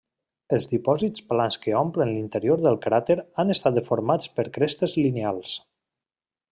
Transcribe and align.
Els 0.55 0.67
dipòsits 0.69 1.25
plans 1.33 1.57
que 1.65 1.75
omplen 1.81 2.13
l'interior 2.15 2.63
del 2.69 2.79
cràter 2.87 3.19
han 3.43 3.55
estat 3.57 3.79
deformats 3.79 4.35
per 4.39 4.49
crestes 4.57 5.01
lineals. 5.05 5.57